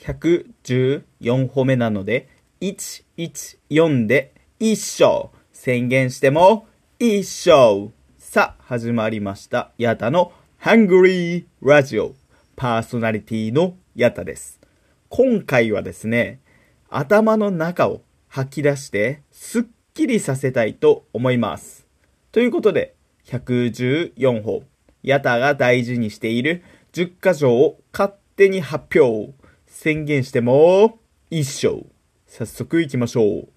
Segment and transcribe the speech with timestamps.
[0.00, 2.28] 114歩目なので、
[2.60, 6.66] 114で一勝宣言しても
[6.98, 7.18] 一
[7.48, 9.72] 勝さあ、始まりました。
[9.76, 12.14] ヤタのハングリーラジオ
[12.56, 14.60] パーソナリティのヤタです。
[15.08, 16.40] 今回はですね、
[16.88, 21.86] 頭の中を吐き出してスッキリさせたいと思います。
[22.32, 22.94] ということで、
[23.26, 24.62] 114歩、
[25.02, 26.62] ヤタが大事にしている
[26.92, 29.39] 10箇条を勝手に発表。
[29.72, 30.98] 宣言しても、
[31.30, 31.86] 一勝。
[32.26, 33.48] 早速行きましょう。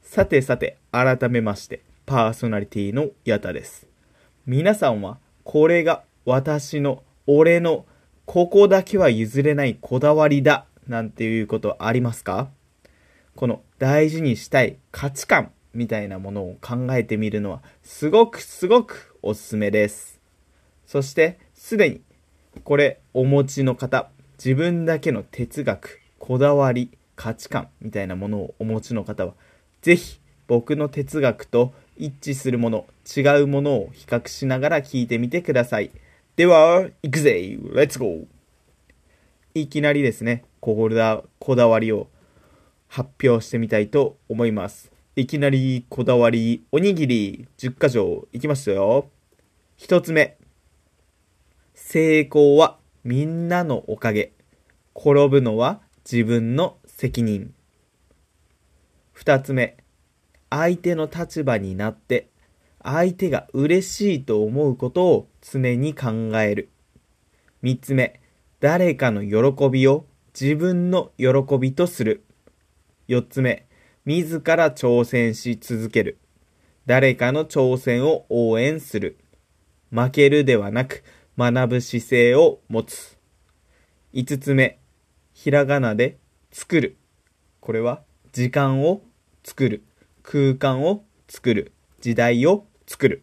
[0.00, 3.86] さてさて、改めまして、パーソナリティのヤタです。
[4.46, 7.84] 皆さんは、これが私の、俺の、
[8.24, 12.50] ここだけは譲れないこだわりだ、なんていうことありますか？
[13.36, 20.18] この大事にしたい価値観みたいなものを考えてみるのは、すごくすごくおすすめです。
[20.86, 22.00] そして、すでに
[22.64, 24.10] これお持ちの方、
[24.42, 29.34] 自分だけの哲学、こだわり、価値観みたいなものをお持ちの方は、
[29.82, 35.90] ぜひ僕の哲学と一致するもの、違うものを比較しながら聞いてみてください。
[36.36, 38.26] では、行くぜレッツゴー
[39.52, 42.08] いきなりですね、こだこだわりを
[42.88, 44.90] 発表してみたいと思います。
[45.16, 49.10] いきなりこだわりおにぎり10箇条いきますよ。
[49.76, 50.38] 一つ目。
[51.74, 54.32] 成功はみんなのおかげ。
[54.94, 57.54] 転ぶのは自分の責任。
[59.12, 59.78] 二つ目。
[60.50, 62.28] 相手の立場になって、
[62.82, 66.10] 相手が嬉しいと思うことを常に考
[66.40, 66.68] える。
[67.62, 68.20] 三つ目。
[68.60, 70.04] 誰かの喜びを
[70.38, 71.28] 自分の喜
[71.58, 72.24] びとする。
[73.08, 73.66] 四つ目。
[74.04, 76.18] 自ら挑戦し続ける。
[76.84, 79.18] 誰かの挑戦を応援する。
[79.90, 81.02] 負けるではなく、
[81.38, 83.18] 学ぶ姿勢を持つ。
[84.12, 84.78] 五つ目、
[85.32, 86.18] ひらがなで
[86.50, 86.96] 作る。
[87.60, 89.02] これは時間を
[89.44, 89.84] 作る。
[90.22, 91.72] 空間を作る。
[92.00, 93.22] 時代を作る。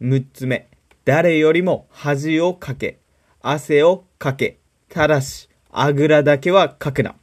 [0.00, 0.68] 六つ目、
[1.04, 3.00] 誰よりも恥をかけ、
[3.40, 4.58] 汗をかけ、
[4.88, 7.16] ただし、あぐらだけはかくな。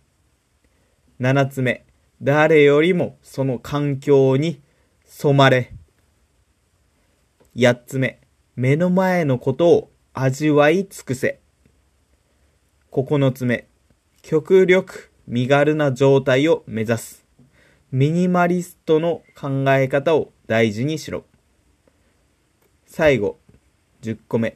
[1.19, 1.85] 七つ目、
[2.21, 4.61] 誰よりもその環境に
[5.05, 5.73] 染まれ。
[7.55, 8.19] 八つ目、
[8.57, 11.41] 目の前のことを味わい尽くせ。
[12.89, 13.67] 9つ目、
[14.21, 17.25] 極力身軽な状態を目指す。
[17.91, 21.25] ミニマリストの考え方を大事にしろ。
[22.85, 23.39] 最後、
[24.03, 24.55] 10個目。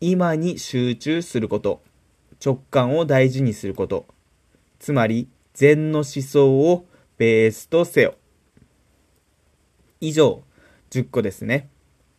[0.00, 1.82] 今に集中すること。
[2.44, 4.06] 直感を大事にすること。
[4.78, 6.86] つまり、禅の思想を
[7.18, 8.14] ベースとせよ。
[10.00, 10.44] 以上、
[10.90, 11.73] 10個ですね。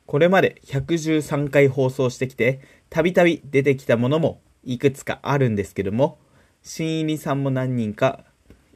[0.06, 6.18] これまで113回放送してきて、たびたび出てきたものもいくつかあるんですけども、
[6.62, 8.24] 新入りさんも何人か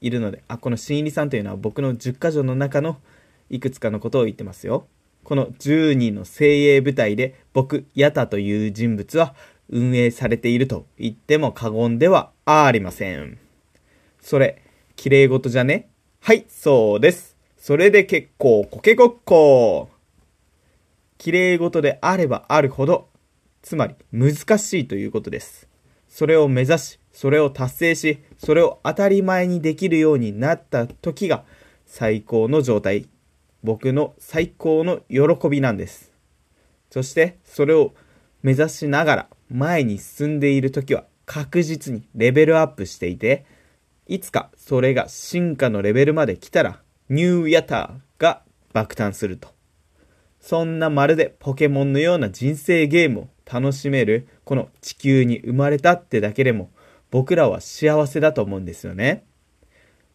[0.01, 2.97] いるので、あ、この新入りさんというのは僕の10箇条の中の
[3.49, 4.87] いくつかのことを言ってますよ。
[5.23, 9.35] この10人の精鋭部隊で僕、ヤタという人物は
[9.69, 13.37] 運営されていると言っても過言ではありません。
[14.19, 14.61] それ、
[14.95, 15.89] 綺麗事じゃね？
[16.21, 17.37] はい、そうです。
[17.57, 19.89] それで結構コケごっこ。
[21.19, 23.09] 綺麗事であればあるほど、
[23.61, 25.67] つまり難しいということです。
[26.07, 31.43] それを目指し、それを達成し、それを当たり前にできるようになった時が
[31.85, 33.09] 最高の状態。
[33.63, 36.13] 僕の最高の喜びなんです。
[36.89, 37.93] そしてそれを
[38.41, 43.45] 目指しながら前に進んでいる時は確実にレベルアップしていて、
[44.07, 48.41] いつかそれが進化のレベルまで来たら、ニューヤターが
[48.71, 49.58] 爆誕すると。
[50.39, 56.69] そんなまるでポケモンのような人生ゲームを楽しめるこの地球に生まれたってだけでも
[57.11, 59.25] 僕らは幸せだと思うんですよね。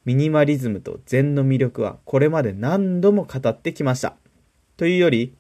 [0.05, 4.17] ミニマリズムと禅の魅力はこれまで何度も語ってきました。
[4.77, 5.35] というより、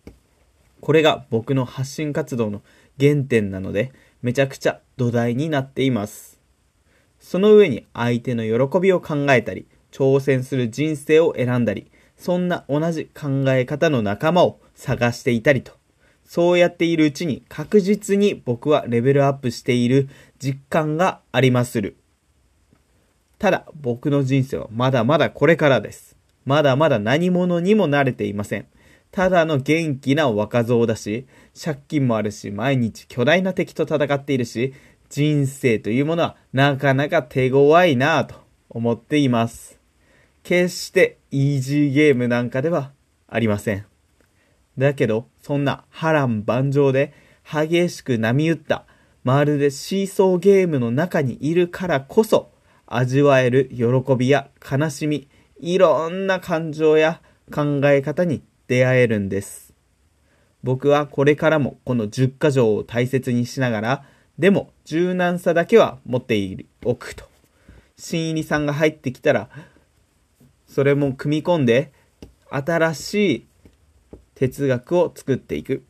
[0.80, 2.62] これが僕の発信活動の
[2.98, 3.92] 原点なので、
[4.22, 6.40] めちゃくちゃ土台になっています。
[7.20, 15.72] その上に相手の喜びを考えたり、挑戦する人生を選んだり、そんな同じ考え方の仲間を探していたりと、
[16.24, 21.96] そうやっているうちに確実に僕はレベルアップしている実感がありまする。
[23.38, 26.16] ただ僕の人生はまだまだこれからです。
[26.44, 28.66] まだまだ何者にも慣れていません。
[29.10, 31.26] ただの元気な若造だし、
[31.62, 34.74] 借金もあるし、毎日巨大な敵と戦っているし、
[35.08, 38.34] 人生というものはなかなか手強いなぁと
[38.68, 39.78] 思っています。
[40.42, 42.90] 決してイージーゲームなんかでは
[43.28, 43.93] ありません。
[44.78, 47.12] だけど、そんな波乱万丈で
[47.44, 48.86] 激しく波打った
[49.24, 52.50] まるでシーソーゲームの中にいるからこそ、
[52.86, 53.86] 味わえる喜
[54.16, 55.28] びや悲しみ、
[55.58, 59.72] いろんな感情や考え方に出会えるんです。
[60.62, 64.04] 僕はこれからもこの10箇条を大切にしながら、
[64.38, 67.24] でも柔軟さだけは持っておくと。
[67.96, 69.48] 新入りさんが入ってきたら、
[70.66, 71.92] それも組み込んで、
[72.50, 73.46] 新しい
[74.34, 75.84] 哲学を作っていく。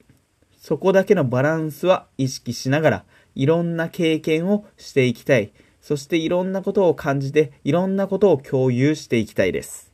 [0.56, 3.04] そこだけのバランスは意識しながら、
[3.34, 5.52] いろんな経験をしていきたい。
[5.80, 9.92] そしていろんなことを感じて、いろんなことを共有していきたいです。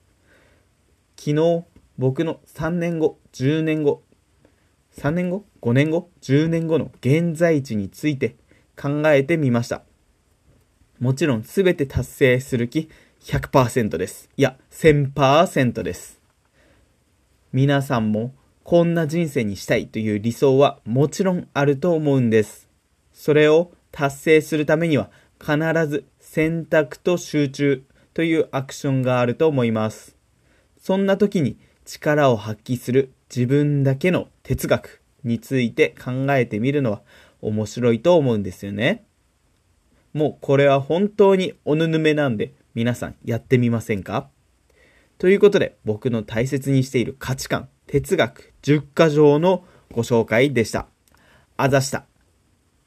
[1.17, 1.64] 昨日、
[1.99, 4.02] 僕の3年後、10年後、
[4.97, 8.37] 3年後 ?5 年後 ?10 年後の現在地について
[8.81, 9.82] 考えてみました。
[10.99, 12.88] もちろん全て達成する気
[13.23, 14.29] 100%です。
[14.37, 16.20] いや、1000%です。
[17.52, 18.32] 皆さんも
[18.71, 22.69] こんな人生にしたいという理想はもちろんあると思うんです。
[23.13, 25.57] それを達成するためには必
[25.89, 27.83] ず選択と集中
[28.15, 30.15] というアクションがあると思います。
[30.81, 37.03] そんな時に力を発揮する自分だけの哲学について考えてみるのは
[37.41, 39.03] 面白いと思うんですよね。
[40.13, 44.29] もうこれは本当におぬぬめなんで皆さんやってみませんか？
[45.19, 50.87] ということで僕の大切にしている価値観、哲学10箇条のご紹介でした。
[51.57, 52.05] あざした。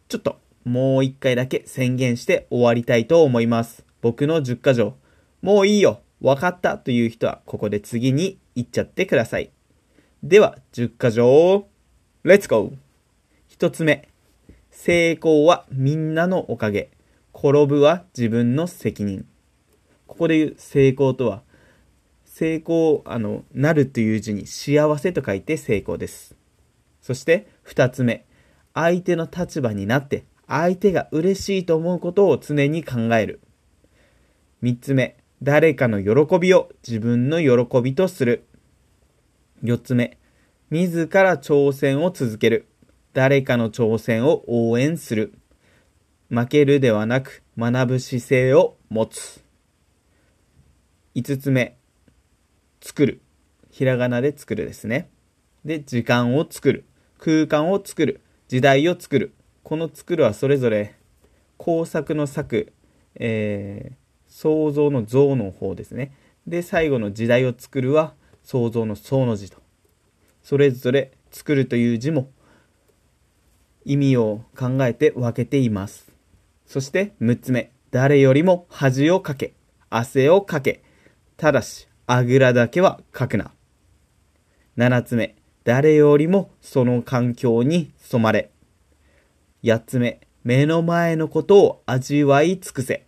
[0.07, 3.83] ちょっともう一回だけ宣言して終わりたいと思います。
[4.01, 4.95] 僕の10箇条。
[5.41, 5.99] もういいよ。
[6.21, 9.51] わかったという人はここで次に行っちゃってください。
[10.23, 11.67] では、10箇条。
[12.23, 12.77] レッツゴー
[13.49, 14.07] 一つ目。
[14.71, 16.91] 成功はみんなのおかげ。
[17.35, 19.25] 転ぶは自分の責任。
[20.07, 21.43] ここで言う成功とは、
[22.33, 26.35] 成功、あの、なるという字に幸せと書いて成功です。
[26.99, 28.25] そして二つ目。
[28.73, 33.39] 相手の立場になって相手が嬉しいと思うことを常に考える。
[34.63, 35.17] 三つ目。
[35.43, 38.47] 誰かの喜びを自分の喜びとする。
[39.61, 40.17] 四つ目。
[40.71, 42.65] 自ら挑戦を続ける。
[43.13, 45.35] 誰かの挑戦を応援する。
[46.29, 49.43] 負けるではなく学ぶ姿勢を持つ。
[51.13, 51.77] 五つ目。
[52.83, 53.21] 作る。
[53.71, 55.09] ひらがなで作るですね。
[55.63, 56.85] で、時間を作る。
[57.17, 58.21] 空間を作る。
[58.49, 59.33] 時代を作る。
[59.63, 60.93] この作るはそれぞれ
[61.57, 62.73] 工作の作、
[63.15, 63.95] えー、
[64.27, 66.13] 創造の像の方ですね。
[66.45, 68.13] で、最後の時代を作るは
[68.43, 69.59] 創造の創の字と。
[70.43, 72.29] それぞれ作るという字も
[73.85, 76.11] 意味を考えて分けています。
[76.65, 79.53] そして6つ目、誰よりも恥をかけ、
[79.89, 80.83] 汗をかけ、
[81.37, 83.51] ただし、あぐらだけはかくな。
[84.77, 88.51] 7つ目、誰よりもその環境に染まれ。
[89.63, 93.05] 8つ目、目の前のことを味わい尽くせ。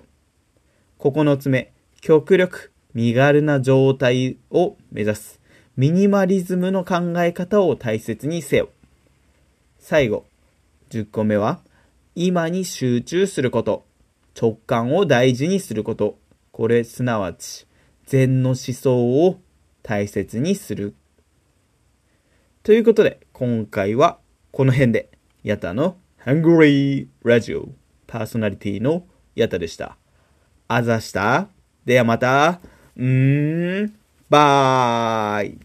[0.99, 5.41] 9つ目、極力身軽な状態を目指す。
[5.75, 8.69] ミニマリズムの考え方を大切にせよ。
[9.77, 10.25] 最後、
[10.89, 11.59] 10個目は、
[12.15, 13.85] 今に集中すること。
[14.39, 16.17] 直感を大事にすること。
[16.53, 17.67] これすなわち、
[18.05, 19.39] 禅の思想を
[19.81, 20.95] 大切にする。
[22.63, 24.19] ということで、今回は
[24.51, 25.09] この辺で、
[25.43, 27.69] ヤタの？angry Radio
[28.07, 29.97] パーソナリティのヤタでした。
[30.67, 31.49] あざした。
[31.85, 32.61] ではまた。
[32.95, 33.93] うーん。
[34.29, 35.59] バイ。